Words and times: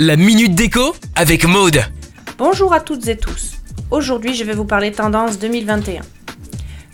La 0.00 0.16
minute 0.16 0.54
déco 0.54 0.96
avec 1.16 1.44
Maude. 1.44 1.82
Bonjour 2.38 2.72
à 2.72 2.80
toutes 2.80 3.08
et 3.08 3.16
tous. 3.18 3.56
Aujourd'hui, 3.90 4.34
je 4.34 4.42
vais 4.42 4.54
vous 4.54 4.64
parler 4.64 4.90
tendance 4.90 5.38
2021. 5.38 6.00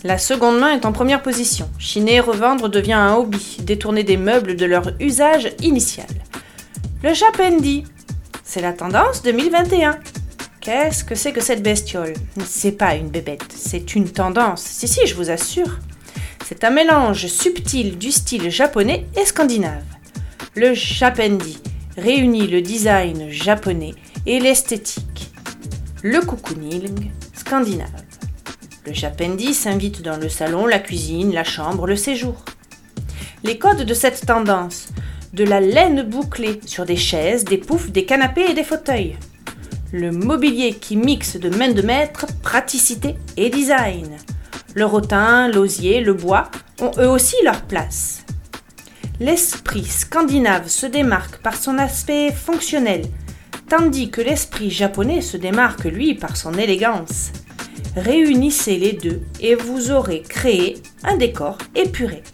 La 0.02 0.18
seconde 0.18 0.58
main 0.58 0.74
est 0.74 0.84
en 0.84 0.90
première 0.90 1.22
position. 1.22 1.70
Chiner, 1.78 2.18
revendre 2.18 2.68
devient 2.68 2.94
un 2.94 3.14
hobby, 3.14 3.58
détourner 3.60 4.02
des 4.02 4.16
meubles 4.16 4.56
de 4.56 4.66
leur 4.66 4.94
usage 4.98 5.52
initial. 5.60 6.08
Le 7.04 7.14
Japendi, 7.14 7.84
c'est 8.42 8.60
la 8.60 8.72
tendance 8.72 9.22
2021. 9.22 10.00
Qu'est-ce 10.60 11.04
que 11.04 11.14
c'est 11.14 11.32
que 11.32 11.40
cette 11.40 11.62
bestiole? 11.62 12.14
C'est 12.44 12.72
pas 12.72 12.96
une 12.96 13.10
bébête, 13.10 13.54
c'est 13.54 13.94
une 13.94 14.10
tendance. 14.10 14.62
Si, 14.64 14.88
si, 14.88 15.06
je 15.06 15.14
vous 15.14 15.30
assure. 15.30 15.78
C'est 16.44 16.64
un 16.64 16.70
mélange 16.70 17.28
subtil 17.28 17.96
du 17.96 18.10
style 18.10 18.50
japonais 18.50 19.06
et 19.16 19.24
scandinave. 19.24 19.84
Le 20.56 20.74
Japendi 20.74 21.60
réunit 21.96 22.46
le 22.46 22.62
design 22.62 23.30
japonais 23.30 23.94
et 24.26 24.40
l'esthétique. 24.40 25.30
Le 26.02 26.20
cocooning 26.20 27.10
scandinave. 27.34 27.88
Le 28.84 28.92
Japendi 28.92 29.54
s'invite 29.54 30.02
dans 30.02 30.16
le 30.16 30.28
salon, 30.28 30.66
la 30.66 30.80
cuisine, 30.80 31.32
la 31.32 31.44
chambre, 31.44 31.86
le 31.86 31.94
séjour. 31.94 32.44
Les 33.44 33.58
codes 33.58 33.84
de 33.84 33.94
cette 33.94 34.26
tendance 34.26 34.88
de 35.32 35.44
la 35.44 35.60
laine 35.60 36.02
bouclée 36.02 36.60
sur 36.66 36.84
des 36.84 36.96
chaises, 36.96 37.44
des 37.44 37.58
poufs, 37.58 37.90
des 37.90 38.04
canapés 38.04 38.50
et 38.50 38.54
des 38.54 38.64
fauteuils. 38.64 39.16
Le 39.92 40.10
mobilier 40.10 40.74
qui 40.74 40.96
mixe 40.96 41.36
de 41.36 41.48
main 41.48 41.70
de 41.70 41.82
maître, 41.82 42.26
praticité 42.42 43.14
et 43.36 43.50
design. 43.50 44.16
Le 44.74 44.84
rotin, 44.84 45.48
l'osier, 45.48 46.00
le 46.00 46.14
bois 46.14 46.50
ont 46.80 46.90
eux 46.98 47.08
aussi 47.08 47.36
leur 47.44 47.62
place. 47.62 48.24
L'esprit 49.22 49.84
scandinave 49.84 50.66
se 50.66 50.84
démarque 50.84 51.40
par 51.42 51.56
son 51.56 51.78
aspect 51.78 52.32
fonctionnel, 52.32 53.04
tandis 53.68 54.10
que 54.10 54.20
l'esprit 54.20 54.68
japonais 54.68 55.20
se 55.20 55.36
démarque 55.36 55.84
lui 55.84 56.16
par 56.16 56.36
son 56.36 56.54
élégance. 56.54 57.30
Réunissez 57.94 58.78
les 58.78 58.94
deux 58.94 59.22
et 59.38 59.54
vous 59.54 59.92
aurez 59.92 60.22
créé 60.22 60.74
un 61.04 61.16
décor 61.16 61.56
épuré. 61.76 62.24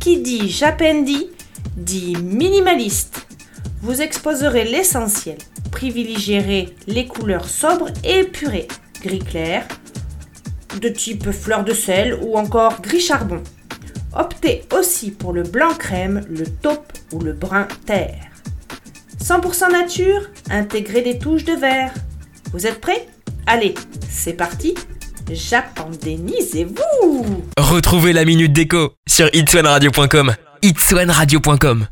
Qui 0.00 0.18
dit 0.18 0.50
japendi 0.50 1.28
dit 1.76 2.16
minimaliste. 2.16 3.24
Vous 3.80 4.02
exposerez 4.02 4.64
l'essentiel, 4.64 5.38
privilégierez 5.70 6.74
les 6.88 7.06
couleurs 7.06 7.48
sobres 7.48 7.90
et 8.02 8.22
épurées, 8.22 8.66
gris 9.02 9.20
clair, 9.20 9.68
de 10.80 10.88
type 10.88 11.30
fleur 11.30 11.62
de 11.62 11.74
sel 11.74 12.18
ou 12.24 12.36
encore 12.36 12.82
gris 12.82 12.98
charbon. 12.98 13.40
Optez 14.14 14.64
aussi 14.76 15.10
pour 15.10 15.32
le 15.32 15.42
blanc 15.42 15.74
crème, 15.78 16.24
le 16.28 16.44
taupe 16.46 16.92
ou 17.12 17.20
le 17.20 17.32
brun 17.32 17.66
terre. 17.86 18.26
100% 19.22 19.72
nature, 19.72 20.20
intégrez 20.50 21.02
des 21.02 21.18
touches 21.18 21.44
de 21.44 21.54
vert. 21.54 21.94
Vous 22.52 22.66
êtes 22.66 22.80
prêts? 22.80 23.08
Allez, 23.46 23.74
c'est 24.08 24.34
parti 24.34 24.74
Japandénisez-vous 25.30 27.42
Retrouvez 27.58 28.12
la 28.12 28.24
minute 28.24 28.52
déco 28.52 28.92
sur 29.08 29.28
itswanradio.com. 29.32 30.34
itswanradio.com 30.62 31.86